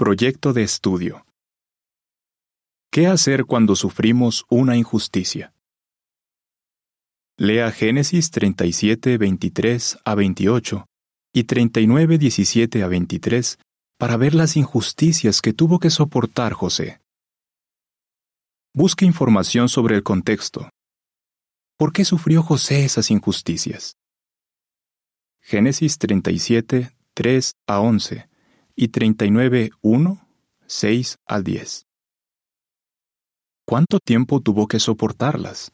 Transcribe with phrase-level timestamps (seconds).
[0.00, 1.26] Proyecto de estudio.
[2.92, 5.52] ¿Qué hacer cuando sufrimos una injusticia?
[7.36, 10.86] Lea Génesis 37, 23 a 28
[11.34, 13.58] y 39, 17 a 23
[13.98, 17.00] para ver las injusticias que tuvo que soportar José.
[18.72, 20.70] Busque información sobre el contexto.
[21.76, 23.96] ¿Por qué sufrió José esas injusticias?
[25.42, 28.27] Génesis 37, 3 a 11
[28.80, 30.28] y 39, 1,
[30.66, 31.88] 6 al 10.
[33.66, 35.72] ¿Cuánto tiempo tuvo que soportarlas?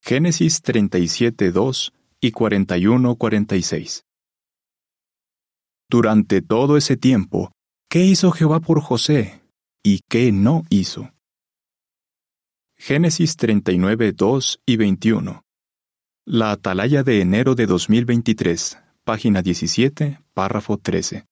[0.00, 4.06] Génesis 37, 2 y 41, 46.
[5.90, 7.52] Durante todo ese tiempo,
[7.90, 9.42] ¿qué hizo Jehová por José
[9.82, 11.12] y qué no hizo?
[12.78, 15.42] Génesis 39, 2 y 21.
[16.24, 21.26] La Atalaya de enero de 2023, página 17, párrafo 13.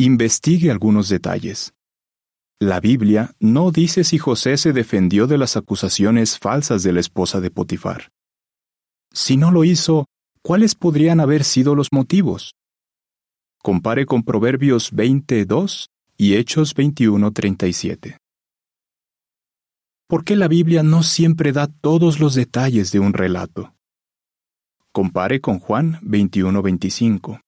[0.00, 1.74] Investigue algunos detalles.
[2.58, 7.38] La Biblia no dice si José se defendió de las acusaciones falsas de la esposa
[7.42, 8.08] de Potifar.
[9.12, 10.06] Si no lo hizo,
[10.40, 12.54] ¿cuáles podrían haber sido los motivos?
[13.62, 18.16] Compare con Proverbios 22 y Hechos 21:37.
[20.08, 23.74] ¿Por qué la Biblia no siempre da todos los detalles de un relato?
[24.92, 27.42] Compare con Juan 21:25.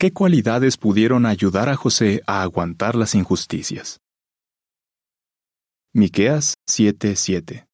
[0.00, 3.98] ¿Qué cualidades pudieron ayudar a José a aguantar las injusticias?
[5.92, 7.66] Miqueas 7:7.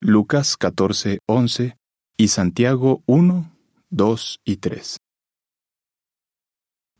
[0.00, 1.76] Lucas 14:11
[2.16, 3.54] y Santiago 1,
[3.90, 4.96] 2 y 3.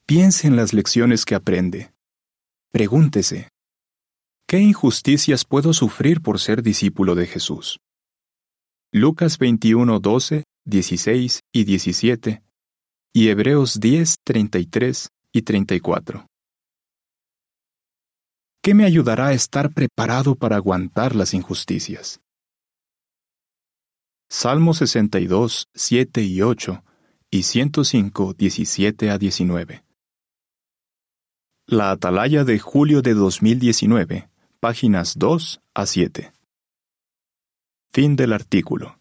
[0.05, 1.95] Piense en las lecciones que aprende.
[2.71, 3.49] Pregúntese,
[4.47, 7.81] ¿Qué injusticias puedo sufrir por ser discípulo de Jesús?
[8.93, 12.43] Lucas 21, 12, 16 y 17
[13.13, 16.27] y Hebreos 10, 33 y 34.
[18.63, 22.21] ¿Qué me ayudará a estar preparado para aguantar las injusticias?
[24.29, 26.85] Salmo 62, 7 y 8
[27.31, 29.85] y 105, 17 a 19.
[31.67, 34.29] La Atalaya de julio de 2019
[34.61, 36.33] páginas 2 a 7.
[37.93, 38.99] Fin del artículo.